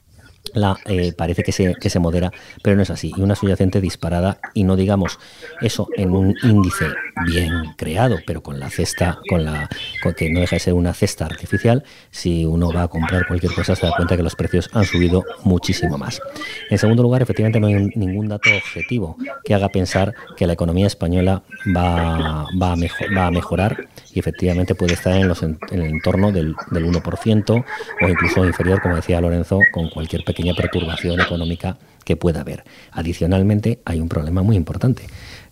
la, 0.52 0.76
eh, 0.86 1.12
parece 1.12 1.44
que 1.44 1.52
se, 1.52 1.76
que 1.76 1.90
se 1.90 2.00
modera, 2.00 2.32
pero 2.64 2.74
no 2.74 2.82
es 2.82 2.90
así. 2.90 3.12
Y 3.16 3.20
una 3.22 3.36
subyacente 3.36 3.80
disparada, 3.80 4.40
y 4.52 4.64
no 4.64 4.74
digamos 4.74 5.20
eso 5.60 5.86
en 5.96 6.10
un 6.10 6.34
índice 6.42 6.86
bien 7.26 7.52
creado, 7.76 8.18
pero 8.26 8.42
con 8.42 8.58
la 8.58 8.68
cesta, 8.68 9.20
con 9.28 9.44
la 9.44 9.68
que 10.10 10.30
no 10.30 10.40
deja 10.40 10.56
de 10.56 10.60
ser 10.60 10.74
una 10.74 10.92
cesta 10.92 11.24
artificial, 11.26 11.84
si 12.10 12.44
uno 12.44 12.72
va 12.72 12.84
a 12.84 12.88
comprar 12.88 13.26
cualquier 13.28 13.52
cosa 13.52 13.76
se 13.76 13.86
da 13.86 13.92
cuenta 13.96 14.16
que 14.16 14.22
los 14.22 14.34
precios 14.34 14.68
han 14.72 14.84
subido 14.84 15.24
muchísimo 15.44 15.96
más. 15.96 16.20
En 16.70 16.78
segundo 16.78 17.02
lugar, 17.02 17.22
efectivamente 17.22 17.60
no 17.60 17.68
hay 17.68 17.74
ningún 17.94 18.28
dato 18.28 18.50
objetivo 18.50 19.16
que 19.44 19.54
haga 19.54 19.68
pensar 19.68 20.14
que 20.36 20.46
la 20.46 20.54
economía 20.54 20.86
española 20.86 21.42
va, 21.74 22.46
va, 22.60 22.72
a, 22.72 22.76
va 23.16 23.26
a 23.26 23.30
mejorar 23.30 23.88
y 24.12 24.18
efectivamente 24.18 24.74
puede 24.74 24.94
estar 24.94 25.14
en 25.14 25.30
el 25.70 25.82
entorno 25.82 26.32
del, 26.32 26.54
del 26.70 26.86
1% 26.86 27.64
o 28.00 28.08
incluso 28.08 28.44
inferior, 28.44 28.80
como 28.82 28.96
decía 28.96 29.20
Lorenzo, 29.20 29.60
con 29.72 29.88
cualquier 29.88 30.24
pequeña 30.24 30.54
perturbación 30.54 31.20
económica 31.20 31.78
que 32.04 32.16
pueda 32.16 32.40
haber. 32.40 32.64
Adicionalmente, 32.90 33.80
hay 33.84 34.00
un 34.00 34.08
problema 34.08 34.42
muy 34.42 34.56
importante, 34.56 35.04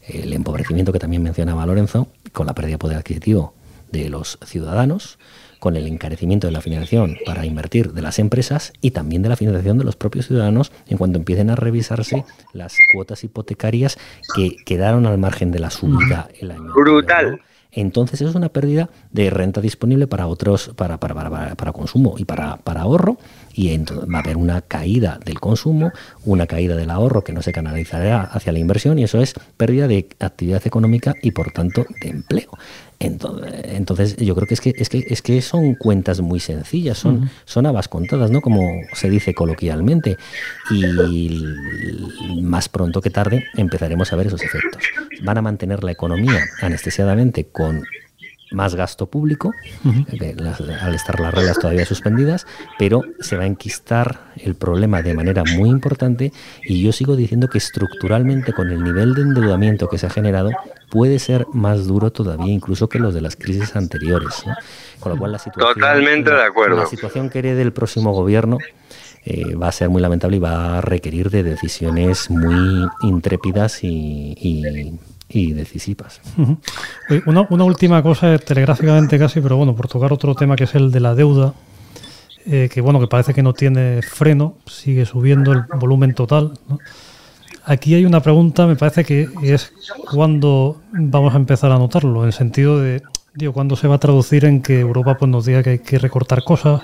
el 0.08 0.32
empobrecimiento 0.32 0.92
que 0.92 0.98
también 0.98 1.22
mencionaba 1.22 1.64
Lorenzo, 1.66 2.08
con 2.32 2.46
la 2.46 2.54
pérdida 2.54 2.74
de 2.74 2.78
poder 2.78 2.96
adquisitivo 2.98 3.54
de 3.92 4.08
los 4.08 4.38
ciudadanos, 4.44 5.18
con 5.58 5.76
el 5.76 5.86
encarecimiento 5.86 6.46
de 6.46 6.52
la 6.52 6.62
financiación 6.62 7.18
para 7.26 7.44
invertir 7.44 7.92
de 7.92 8.02
las 8.02 8.18
empresas 8.18 8.72
y 8.80 8.92
también 8.92 9.22
de 9.22 9.28
la 9.28 9.36
financiación 9.36 9.78
de 9.78 9.84
los 9.84 9.94
propios 9.94 10.26
ciudadanos 10.26 10.72
en 10.88 10.96
cuanto 10.96 11.18
empiecen 11.18 11.50
a 11.50 11.56
revisarse 11.56 12.24
las 12.54 12.76
cuotas 12.92 13.22
hipotecarias 13.24 13.98
que 14.34 14.56
quedaron 14.64 15.06
al 15.06 15.18
margen 15.18 15.52
de 15.52 15.58
la 15.58 15.70
subida 15.70 16.28
el 16.40 16.50
año. 16.50 16.72
Brutal 16.74 17.40
entonces 17.72 18.20
es 18.20 18.34
una 18.34 18.48
pérdida 18.48 18.90
de 19.12 19.30
renta 19.30 19.60
disponible 19.60 20.06
para 20.06 20.26
otros, 20.26 20.72
para, 20.76 20.98
para, 20.98 21.14
para, 21.14 21.54
para 21.54 21.72
consumo 21.72 22.16
y 22.18 22.24
para, 22.24 22.56
para 22.56 22.82
ahorro, 22.82 23.18
y 23.54 23.70
entonces 23.70 24.08
va 24.12 24.18
a 24.18 24.22
haber 24.22 24.36
una 24.36 24.62
caída 24.62 25.18
del 25.24 25.40
consumo, 25.40 25.92
una 26.24 26.46
caída 26.46 26.76
del 26.76 26.90
ahorro 26.90 27.24
que 27.24 27.32
no 27.32 27.42
se 27.42 27.52
canalizará 27.52 28.22
hacia 28.22 28.52
la 28.52 28.58
inversión, 28.58 28.98
y 28.98 29.04
eso 29.04 29.20
es 29.20 29.34
pérdida 29.56 29.88
de 29.88 30.08
actividad 30.20 30.66
económica 30.66 31.14
y 31.22 31.32
por 31.32 31.50
tanto 31.52 31.86
de 32.00 32.08
empleo. 32.08 32.50
Entonces, 33.02 34.16
yo 34.16 34.34
creo 34.34 34.46
que 34.46 34.52
es 34.52 34.60
que 34.60 34.74
es 34.76 34.90
que 34.90 35.06
es 35.08 35.22
que 35.22 35.40
son 35.40 35.74
cuentas 35.74 36.20
muy 36.20 36.38
sencillas, 36.38 36.98
son 36.98 37.30
son 37.46 37.64
habas 37.64 37.88
contadas, 37.88 38.30
¿no? 38.30 38.42
Como 38.42 38.60
se 38.92 39.08
dice 39.08 39.32
coloquialmente 39.32 40.18
y 40.70 41.42
más 42.42 42.68
pronto 42.68 43.00
que 43.00 43.08
tarde 43.08 43.46
empezaremos 43.56 44.12
a 44.12 44.16
ver 44.16 44.26
esos 44.26 44.42
efectos. 44.42 44.82
Van 45.22 45.38
a 45.38 45.42
mantener 45.42 45.82
la 45.82 45.92
economía 45.92 46.40
anestesiadamente 46.60 47.46
con 47.46 47.82
más 48.50 48.74
gasto 48.74 49.06
público, 49.06 49.52
eh, 50.12 50.36
al 50.80 50.94
estar 50.94 51.20
las 51.20 51.34
reglas 51.34 51.58
todavía 51.58 51.84
suspendidas, 51.84 52.46
pero 52.78 53.02
se 53.20 53.36
va 53.36 53.44
a 53.44 53.46
enquistar 53.46 54.32
el 54.36 54.54
problema 54.54 55.02
de 55.02 55.14
manera 55.14 55.44
muy 55.44 55.68
importante 55.68 56.32
y 56.64 56.82
yo 56.82 56.92
sigo 56.92 57.16
diciendo 57.16 57.48
que 57.48 57.58
estructuralmente 57.58 58.52
con 58.52 58.70
el 58.70 58.82
nivel 58.82 59.14
de 59.14 59.22
endeudamiento 59.22 59.88
que 59.88 59.98
se 59.98 60.06
ha 60.06 60.10
generado 60.10 60.50
puede 60.90 61.18
ser 61.18 61.46
más 61.52 61.86
duro 61.86 62.10
todavía 62.10 62.52
incluso 62.52 62.88
que 62.88 62.98
los 62.98 63.14
de 63.14 63.20
las 63.20 63.36
crisis 63.36 63.76
anteriores. 63.76 64.42
Con 64.98 65.12
lo 65.12 65.18
cual 65.18 65.32
la 65.32 65.38
situación, 65.38 65.74
Totalmente 65.74 66.30
de 66.30 66.42
acuerdo. 66.42 66.76
La 66.76 66.86
situación 66.86 67.30
que 67.30 67.38
herede 67.38 67.62
el 67.62 67.72
próximo 67.72 68.12
gobierno 68.12 68.58
eh, 69.24 69.54
va 69.54 69.68
a 69.68 69.72
ser 69.72 69.88
muy 69.90 70.02
lamentable 70.02 70.36
y 70.36 70.40
va 70.40 70.78
a 70.78 70.80
requerir 70.80 71.30
de 71.30 71.42
decisiones 71.42 72.30
muy 72.30 72.88
intrépidas 73.02 73.84
y, 73.84 74.34
y 74.36 74.98
y 75.30 75.52
decisivas. 75.52 76.20
una, 77.26 77.64
última 77.64 78.02
cosa, 78.02 78.36
telegráficamente 78.38 79.18
casi, 79.18 79.40
pero 79.40 79.56
bueno, 79.56 79.74
por 79.74 79.88
tocar 79.88 80.12
otro 80.12 80.34
tema 80.34 80.56
que 80.56 80.64
es 80.64 80.74
el 80.74 80.90
de 80.90 81.00
la 81.00 81.14
deuda, 81.14 81.54
eh, 82.46 82.68
que 82.72 82.80
bueno, 82.80 83.00
que 83.00 83.06
parece 83.06 83.32
que 83.32 83.42
no 83.42 83.54
tiene 83.54 84.02
freno, 84.02 84.56
sigue 84.66 85.06
subiendo 85.06 85.52
el 85.52 85.62
volumen 85.78 86.14
total. 86.14 86.52
Aquí 87.64 87.94
hay 87.94 88.04
una 88.04 88.20
pregunta, 88.20 88.66
me 88.66 88.76
parece 88.76 89.04
que 89.04 89.28
es 89.42 89.72
cuándo 90.10 90.80
vamos 90.92 91.34
a 91.34 91.36
empezar 91.36 91.70
a 91.70 91.78
notarlo, 91.78 92.22
en 92.22 92.26
el 92.26 92.32
sentido 92.32 92.80
de, 92.80 93.02
digo, 93.34 93.52
cuándo 93.52 93.76
se 93.76 93.86
va 93.86 93.96
a 93.96 93.98
traducir 93.98 94.44
en 94.44 94.62
que 94.62 94.80
Europa 94.80 95.16
pues, 95.16 95.30
nos 95.30 95.44
diga 95.44 95.62
que 95.62 95.70
hay 95.70 95.78
que 95.78 95.98
recortar 95.98 96.42
cosas, 96.42 96.82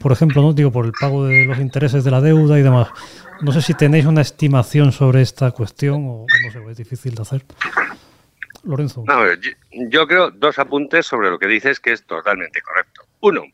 por 0.00 0.12
ejemplo, 0.12 0.42
no 0.42 0.52
digo 0.52 0.70
por 0.70 0.86
el 0.86 0.92
pago 0.92 1.26
de 1.26 1.44
los 1.44 1.58
intereses 1.58 2.04
de 2.04 2.10
la 2.10 2.20
deuda 2.20 2.58
y 2.58 2.62
demás. 2.62 2.88
No 3.40 3.52
sé 3.52 3.62
si 3.62 3.74
tenéis 3.74 4.06
una 4.06 4.20
estimación 4.20 4.92
sobre 4.92 5.22
esta 5.22 5.50
cuestión 5.50 6.04
o 6.06 6.26
no 6.44 6.50
sé, 6.50 6.60
es 6.70 6.76
difícil 6.76 7.14
de 7.14 7.22
hacer. 7.22 7.44
Lorenzo. 8.64 9.04
yo, 9.90 10.06
creo 10.06 10.30
dos 10.30 10.58
apuntes 10.58 11.06
sobre 11.06 11.28
lo 11.28 11.38
que 11.38 11.46
dices 11.46 11.80
que 11.80 11.92
es 11.92 12.04
totalmente 12.04 12.62
correcto. 12.62 13.02
Uno, 13.20 13.44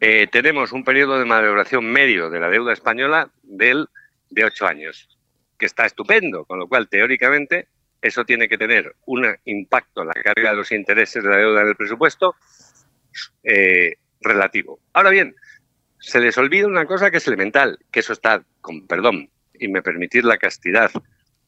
eh, 0.00 0.26
tenemos 0.30 0.72
un 0.72 0.82
periodo 0.82 1.18
de 1.18 1.24
maduración 1.24 1.84
medio 1.84 2.28
de 2.28 2.40
la 2.40 2.48
deuda 2.48 2.72
española 2.72 3.30
del, 3.44 3.88
de 4.30 4.44
ocho 4.44 4.66
años, 4.66 5.08
que 5.56 5.66
está 5.66 5.86
estupendo, 5.86 6.44
con 6.44 6.58
lo 6.58 6.66
cual 6.66 6.88
teóricamente 6.88 7.68
eso 8.00 8.24
tiene 8.24 8.48
que 8.48 8.58
tener 8.58 8.96
un 9.06 9.24
impacto 9.44 10.02
en 10.02 10.08
la 10.08 10.14
carga 10.14 10.50
de 10.50 10.56
los 10.56 10.72
intereses 10.72 11.22
de 11.22 11.30
la 11.30 11.36
deuda 11.36 11.62
en 11.62 11.68
el 11.68 11.76
presupuesto 11.76 12.34
eh, 13.44 13.94
relativo. 14.20 14.80
Ahora 14.92 15.10
bien, 15.10 15.36
se 16.02 16.20
les 16.20 16.36
olvida 16.36 16.66
una 16.66 16.84
cosa 16.84 17.10
que 17.10 17.18
es 17.18 17.26
elemental, 17.28 17.78
que 17.90 18.00
eso 18.00 18.12
está, 18.12 18.44
con 18.60 18.86
perdón, 18.86 19.30
y 19.54 19.68
me 19.68 19.82
permitir 19.82 20.24
la 20.24 20.36
castidad, 20.36 20.90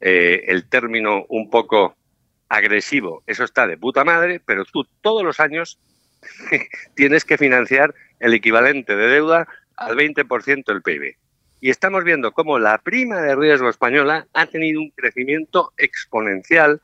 eh, 0.00 0.44
el 0.46 0.68
término 0.68 1.26
un 1.28 1.50
poco 1.50 1.96
agresivo, 2.48 3.24
eso 3.26 3.42
está 3.42 3.66
de 3.66 3.76
puta 3.76 4.04
madre, 4.04 4.40
pero 4.44 4.64
tú 4.64 4.84
todos 5.00 5.24
los 5.24 5.40
años 5.40 5.80
tienes 6.94 7.24
que 7.24 7.36
financiar 7.36 7.94
el 8.20 8.32
equivalente 8.32 8.94
de 8.94 9.08
deuda 9.08 9.48
al 9.76 9.96
20% 9.96 10.64
del 10.64 10.82
PIB. 10.82 11.16
Y 11.60 11.70
estamos 11.70 12.04
viendo 12.04 12.32
cómo 12.32 12.58
la 12.58 12.78
prima 12.78 13.20
de 13.22 13.34
riesgo 13.34 13.68
española 13.68 14.28
ha 14.34 14.46
tenido 14.46 14.80
un 14.80 14.90
crecimiento 14.90 15.72
exponencial 15.78 16.80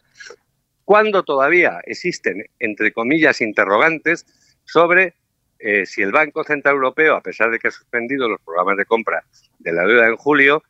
cuando 0.84 1.22
todavía 1.22 1.80
existen, 1.84 2.46
entre 2.58 2.92
comillas, 2.92 3.40
interrogantes 3.40 4.26
sobre 4.64 5.14
eh, 5.60 5.86
si 5.86 6.02
el 6.02 6.12
Banco 6.12 6.42
Central 6.44 6.76
Europeo, 6.76 7.16
a 7.16 7.20
pesar 7.20 7.50
de 7.50 7.58
que 7.58 7.68
ha 7.68 7.70
suspendido 7.72 8.28
los 8.28 8.40
programas 8.40 8.76
de 8.76 8.86
compra 8.86 9.22
de 9.58 9.72
la 9.72 9.86
deuda 9.86 10.06
en 10.06 10.16
julio, 10.16 10.62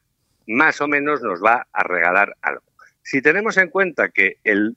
más 0.47 0.81
o 0.81 0.89
menos 0.89 1.23
nos 1.23 1.43
va 1.43 1.67
a 1.73 1.83
regalar 1.83 2.37
algo. 2.43 2.65
Si 3.03 3.23
tenemos 3.23 3.57
en 3.57 3.69
cuenta 3.69 4.09
que 4.09 4.39
el 4.45 4.77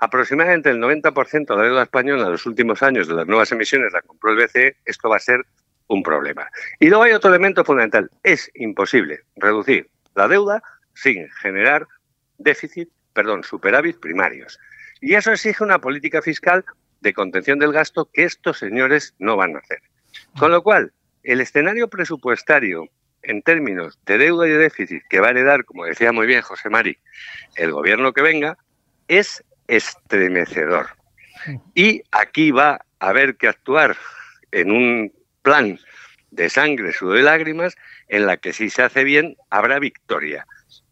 aproximadamente 0.00 0.70
el 0.70 0.78
90% 0.78 1.46
de 1.46 1.56
la 1.56 1.62
deuda 1.62 1.82
española 1.82 2.24
en 2.24 2.32
los 2.32 2.46
últimos 2.46 2.82
años 2.82 3.06
de 3.06 3.14
las 3.14 3.26
nuevas 3.26 3.52
emisiones 3.52 3.92
la 3.92 4.00
compró 4.00 4.30
el 4.30 4.38
BCE, 4.38 4.76
esto 4.84 5.10
va 5.10 5.16
a 5.16 5.20
ser 5.20 5.44
un 5.88 6.02
problema. 6.02 6.48
Y 6.78 6.88
luego 6.88 7.04
hay 7.04 7.12
otro 7.12 7.30
elemento 7.30 7.64
fundamental. 7.64 8.10
Es 8.22 8.50
imposible 8.54 9.20
reducir 9.36 9.90
la 10.14 10.26
deuda 10.26 10.62
sin 10.94 11.28
generar 11.42 11.86
déficit, 12.38 12.88
perdón, 13.12 13.44
superávit 13.44 14.00
primarios. 14.00 14.58
Y 15.00 15.14
eso 15.14 15.32
exige 15.32 15.62
una 15.62 15.78
política 15.78 16.22
fiscal 16.22 16.64
de 17.00 17.12
contención 17.12 17.58
del 17.58 17.72
gasto 17.72 18.10
que 18.12 18.24
estos 18.24 18.58
señores 18.58 19.14
no 19.18 19.36
van 19.36 19.56
a 19.56 19.60
hacer. 19.60 19.80
Con 20.38 20.50
lo 20.50 20.62
cual, 20.62 20.92
el 21.22 21.40
escenario 21.40 21.88
presupuestario 21.88 22.88
en 23.22 23.42
términos 23.42 23.98
de 24.06 24.18
deuda 24.18 24.46
y 24.46 24.50
de 24.50 24.58
déficit 24.58 25.02
que 25.08 25.20
va 25.20 25.28
a 25.28 25.30
heredar, 25.30 25.64
como 25.64 25.84
decía 25.84 26.12
muy 26.12 26.26
bien 26.26 26.42
José 26.42 26.70
Mari, 26.70 26.98
el 27.56 27.72
gobierno 27.72 28.12
que 28.12 28.22
venga, 28.22 28.56
es 29.08 29.44
estremecedor. 29.68 30.88
Y 31.74 32.02
aquí 32.10 32.50
va 32.50 32.84
a 32.98 33.08
haber 33.08 33.36
que 33.36 33.48
actuar 33.48 33.96
en 34.52 34.70
un 34.70 35.12
plan 35.42 35.78
de 36.30 36.48
sangre, 36.48 36.92
sudor 36.92 37.18
y 37.18 37.22
lágrimas, 37.22 37.76
en 38.08 38.26
la 38.26 38.36
que 38.36 38.52
si 38.52 38.70
se 38.70 38.82
hace 38.82 39.04
bien, 39.04 39.36
habrá 39.50 39.78
victoria. 39.78 40.46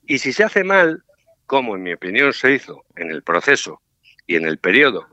Y 0.06 0.18
si 0.18 0.32
se 0.32 0.44
hace 0.44 0.64
mal, 0.64 1.04
como 1.46 1.76
en 1.76 1.82
mi 1.82 1.92
opinión 1.92 2.32
se 2.32 2.52
hizo 2.52 2.84
en 2.96 3.10
el 3.10 3.22
proceso 3.22 3.80
y 4.26 4.36
en 4.36 4.46
el 4.46 4.58
periodo 4.58 5.08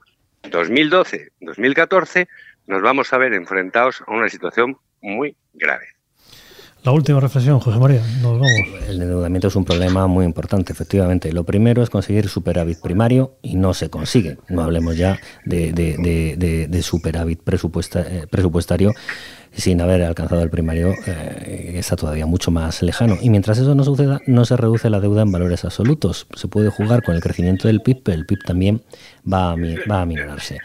2012-2014, 0.52 2.28
nos 2.68 2.82
vamos 2.82 3.14
a 3.14 3.18
ver 3.18 3.34
enfrentados 3.34 4.04
a 4.08 4.12
una 4.12 4.30
situación 4.30 4.78
muy 5.02 5.36
grave. 5.54 5.88
La 6.86 6.92
última 6.92 7.20
reflexión, 7.20 7.60
José 7.60 7.80
María, 7.80 8.04
nos 8.22 8.34
vamos. 8.34 8.52
El 8.88 9.02
endeudamiento 9.02 9.48
es 9.48 9.56
un 9.56 9.66
problema 9.66 10.06
muy 10.06 10.24
importante, 10.24 10.72
efectivamente. 10.72 11.34
Lo 11.34 11.44
primero 11.44 11.82
es 11.82 11.90
conseguir 11.90 12.30
superávit 12.30 12.80
primario 12.80 13.38
y 13.42 13.56
no 13.56 13.74
se 13.74 13.90
consigue. 13.90 14.38
No 14.50 14.62
hablemos 14.62 14.96
ya 14.96 15.20
de, 15.46 16.80
superávit 16.84 17.40
eh, 17.40 18.28
presupuestario 18.30 18.94
sin 19.52 19.82
haber 19.82 20.04
alcanzado 20.04 20.44
el 20.44 20.52
primario 20.52 20.94
eh, 21.08 21.72
está 21.74 21.96
todavía 21.96 22.28
mucho 22.28 22.52
más 22.52 22.84
lejano. 22.84 23.18
Y 23.20 23.32
mientras 23.32 23.58
eso 23.58 23.74
no 23.74 23.84
suceda, 23.84 24.22
no 24.28 24.46
se 24.46 24.56
reduce 24.56 24.92
la 24.92 25.00
deuda 25.00 25.24
en 25.24 25.32
valores 25.32 25.66
absolutos. 25.66 26.28
Se 26.36 26.48
puede 26.48 26.70
jugar 26.70 27.02
con 27.02 27.16
el 27.16 27.22
crecimiento 27.22 27.68
del 27.68 27.82
PIB, 27.82 28.04
pero 28.04 28.16
el 28.20 28.28
PIB 28.28 28.44
también 28.46 28.84
va 29.28 29.54
a, 29.54 29.56
va 29.90 30.02
a 30.02 30.06
minorarse. 30.06 30.60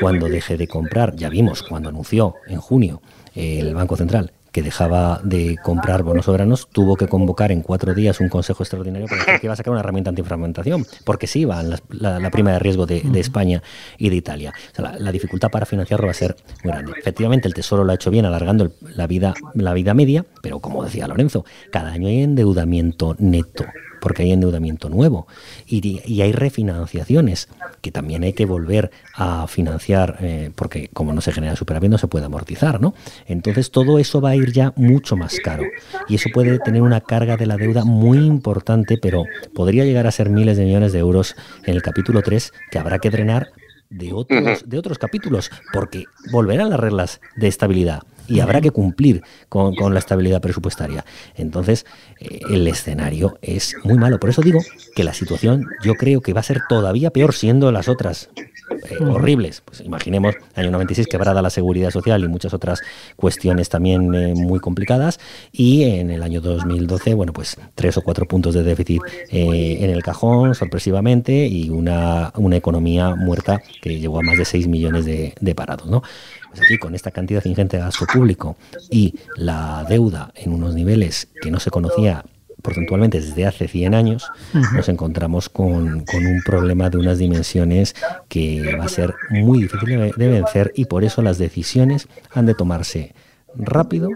Cuando 0.00 0.28
deje 0.28 0.56
de 0.56 0.66
comprar, 0.66 1.14
ya 1.14 1.28
vimos 1.28 1.62
cuando 1.62 1.90
anunció 1.90 2.34
en 2.48 2.60
junio 2.60 3.02
el 3.36 3.72
Banco 3.72 3.96
Central 3.96 4.32
que 4.52 4.62
dejaba 4.62 5.20
de 5.22 5.56
comprar 5.62 6.02
bonos 6.02 6.24
soberanos, 6.24 6.68
tuvo 6.70 6.96
que 6.96 7.08
convocar 7.08 7.52
en 7.52 7.62
cuatro 7.62 7.94
días 7.94 8.20
un 8.20 8.28
consejo 8.28 8.62
extraordinario 8.62 9.06
para 9.06 9.24
decir 9.24 9.40
que 9.40 9.46
iba 9.46 9.52
a 9.52 9.56
sacar 9.56 9.70
una 9.70 9.80
herramienta 9.80 10.10
antifragmentación, 10.10 10.86
porque 11.04 11.26
sí 11.26 11.40
iba 11.40 11.62
la, 11.62 11.78
la, 11.90 12.30
prima 12.30 12.52
de 12.52 12.58
riesgo 12.58 12.86
de, 12.86 13.02
España 13.20 13.62
y 13.98 14.08
de 14.08 14.16
Italia. 14.16 14.52
la, 14.76 15.12
dificultad 15.12 15.50
para 15.50 15.66
financiarlo 15.66 16.06
va 16.06 16.12
a 16.12 16.14
ser 16.14 16.36
muy 16.64 16.72
grande. 16.72 16.92
Efectivamente, 16.98 17.48
el 17.48 17.54
Tesoro 17.54 17.84
lo 17.84 17.92
ha 17.92 17.94
hecho 17.94 18.10
bien 18.10 18.24
alargando 18.24 18.72
la, 18.94 19.06
vida, 19.06 19.34
la 19.54 19.74
vida 19.74 19.94
media, 19.94 20.24
pero 20.42 20.60
como 20.60 20.84
decía 20.84 21.06
Lorenzo, 21.06 21.44
cada 21.70 21.92
año 21.92 22.08
hay 22.08 22.22
endeudamiento 22.22 23.16
neto 23.18 23.66
porque 24.00 24.22
hay 24.22 24.32
endeudamiento 24.32 24.88
nuevo. 24.88 25.26
Y, 25.66 26.20
hay 26.20 26.32
refinanciaciones 26.32 27.48
que 27.80 27.90
también 27.90 28.24
hay 28.24 28.32
que 28.32 28.44
volver 28.44 28.90
a 29.14 29.46
financiar 29.46 30.18
eh, 30.20 30.50
porque 30.54 30.88
como 30.92 31.12
no 31.12 31.20
se 31.20 31.32
genera 31.32 31.56
superávit 31.56 31.90
no 31.90 31.98
se 31.98 32.08
puede 32.08 32.26
amortizar, 32.26 32.80
¿no? 32.80 32.94
Entonces 33.26 33.70
todo 33.70 33.98
eso 33.98 34.20
va 34.20 34.30
a 34.30 34.36
ir 34.36 34.52
ya 34.52 34.72
mucho 34.76 35.16
más 35.16 35.38
caro. 35.42 35.64
Y 36.08 36.16
eso 36.16 36.28
puede 36.32 36.58
tener 36.58 36.82
una 36.82 37.00
carga 37.00 37.36
de 37.36 37.46
la 37.46 37.56
deuda 37.56 37.84
muy 37.84 38.18
importante, 38.18 38.98
pero 38.98 39.24
podría 39.54 39.84
llegar 39.84 40.06
a 40.06 40.10
ser 40.10 40.28
miles 40.28 40.56
de 40.56 40.64
millones 40.64 40.92
de 40.92 40.98
euros 40.98 41.36
en 41.64 41.74
el 41.74 41.82
capítulo 41.82 42.22
3 42.22 42.52
que 42.70 42.78
habrá 42.78 42.98
que 42.98 43.10
drenar 43.10 43.50
de 43.88 44.12
otros, 44.12 44.68
de 44.68 44.78
otros 44.78 44.98
capítulos, 44.98 45.50
porque 45.72 46.04
volverán 46.30 46.70
las 46.70 46.78
reglas 46.78 47.20
de 47.36 47.48
estabilidad 47.48 48.02
y 48.30 48.40
habrá 48.40 48.60
que 48.60 48.70
cumplir 48.70 49.22
con, 49.48 49.74
la 49.92 49.98
estabilidad 49.98 50.40
presupuestaria. 50.40 51.04
Entonces, 51.34 51.84
eh, 52.20 52.40
el 52.48 52.66
escenario 52.68 53.38
es 53.42 53.74
muy 53.82 53.98
malo. 53.98 54.20
Por 54.20 54.30
eso 54.30 54.40
digo 54.40 54.60
que 54.94 55.04
la 55.04 55.12
situación 55.12 55.66
yo 55.82 55.94
creo 55.94 56.20
que 56.20 56.32
va 56.32 56.40
a 56.40 56.44
ser 56.44 56.62
todavía 56.68 57.10
peor 57.10 57.34
siendo 57.34 57.72
las 57.72 57.88
otras 57.88 58.30
eh, 58.36 59.02
horribles. 59.02 59.62
Pues 59.64 59.80
imaginemos, 59.80 60.36
año 60.54 60.70
96 60.70 61.08
quebrada 61.08 61.42
la 61.42 61.50
seguridad 61.50 61.90
social 61.90 62.22
y 62.22 62.28
muchas 62.28 62.54
otras 62.54 62.80
cuestiones 63.16 63.68
también 63.68 64.14
eh, 64.14 64.34
muy 64.34 64.60
complicadas. 64.60 65.18
Y 65.50 65.82
en 65.84 66.10
el 66.10 66.22
año 66.22 66.40
2012, 66.40 67.14
bueno, 67.14 67.32
pues 67.32 67.56
tres 67.74 67.96
o 67.96 68.02
cuatro 68.02 68.26
puntos 68.28 68.54
de 68.54 68.62
déficit 68.62 69.02
en 69.30 69.90
el 69.90 70.02
cajón, 70.02 70.54
sorpresivamente, 70.54 71.46
y 71.46 71.70
una, 71.70 72.32
una 72.36 72.56
economía 72.56 73.16
muerta 73.16 73.60
que 73.82 73.98
llegó 73.98 74.20
a 74.20 74.22
más 74.22 74.38
de 74.38 74.44
6 74.44 74.68
millones 74.68 75.04
de, 75.04 75.34
de 75.40 75.54
parados, 75.54 75.88
¿no? 75.88 76.02
Pues 76.50 76.62
aquí, 76.62 76.78
con 76.78 76.94
esta 76.94 77.10
cantidad 77.10 77.44
ingente 77.44 77.76
de 77.76 77.84
gasto 77.84 78.06
público 78.06 78.56
y 78.90 79.14
la 79.36 79.84
deuda 79.88 80.32
en 80.34 80.52
unos 80.52 80.74
niveles 80.74 81.28
que 81.40 81.50
no 81.50 81.60
se 81.60 81.70
conocía 81.70 82.24
porcentualmente 82.62 83.20
desde 83.20 83.46
hace 83.46 83.68
100 83.68 83.94
años, 83.94 84.30
nos 84.74 84.88
encontramos 84.88 85.48
con, 85.48 86.04
un 86.12 86.42
problema 86.44 86.90
de 86.90 86.98
unas 86.98 87.18
dimensiones 87.18 87.94
que 88.28 88.76
va 88.76 88.84
a 88.84 88.88
ser 88.88 89.14
muy 89.30 89.62
difícil 89.62 90.12
de 90.14 90.28
vencer 90.28 90.72
y 90.74 90.84
por 90.84 91.04
eso 91.04 91.22
las 91.22 91.38
decisiones 91.38 92.08
han 92.32 92.46
de 92.46 92.54
tomarse 92.54 93.14
rápido 93.56 94.10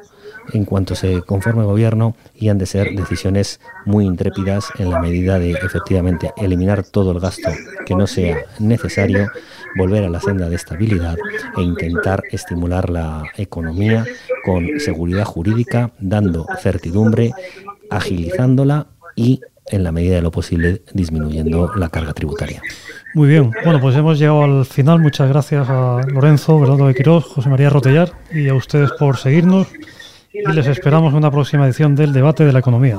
en 0.53 0.65
cuanto 0.65 0.95
se 0.95 1.23
conforme 1.23 1.63
el 1.63 1.67
gobierno 1.67 2.17
y 2.35 2.49
han 2.49 2.59
de 2.59 2.67
ser 2.67 2.95
decisiones 2.95 3.61
muy 3.87 4.05
intrépidas 4.05 4.67
en 4.79 4.91
la 4.91 5.01
medida 5.01 5.39
de 5.39 5.53
efectivamente 5.53 6.33
eliminar 6.37 6.85
todo 6.85 7.13
el 7.13 7.21
gasto 7.21 7.51
que 7.87 7.95
no 7.95 8.07
sea 8.07 8.45
necesario, 8.59 9.31
volver 9.77 10.05
a 10.05 10.09
la 10.09 10.21
senda 10.21 10.49
de 10.49 10.57
estabilidad 10.57 11.17
e 11.57 11.63
intentar 11.63 12.23
estimular 12.31 12.91
la 12.91 13.25
economía 13.37 14.05
con 14.45 14.67
seguridad 14.79 15.25
jurídica, 15.25 15.93
dando 15.99 16.47
certidumbre, 16.61 17.33
agilizándola 17.91 18.87
y 19.17 19.41
en 19.67 19.83
la 19.83 19.93
medida 19.93 20.17
de 20.17 20.23
lo 20.23 20.31
posible 20.31 20.83
disminuyendo 20.93 21.73
la 21.75 21.89
carga 21.89 22.13
tributaria. 22.13 22.61
Muy 23.15 23.29
bien, 23.29 23.53
bueno, 23.65 23.81
pues 23.81 23.97
hemos 23.97 24.19
llegado 24.19 24.45
al 24.45 24.65
final. 24.67 24.99
Muchas 24.99 25.29
gracias 25.29 25.69
a 25.69 26.01
Lorenzo, 26.07 26.59
Bernardo 26.59 26.89
de 26.89 26.95
Quirós, 26.95 27.25
José 27.25 27.49
María 27.49 27.71
Rotellar 27.71 28.13
y 28.33 28.49
a 28.49 28.55
ustedes 28.55 28.91
por 28.93 29.17
seguirnos 29.17 29.69
y 30.33 30.53
les 30.53 30.67
esperamos 30.67 31.13
en 31.13 31.19
una 31.19 31.31
próxima 31.31 31.65
edición 31.65 31.95
del 31.95 32.13
debate 32.13 32.45
de 32.45 32.53
la 32.53 32.59
economía. 32.59 32.99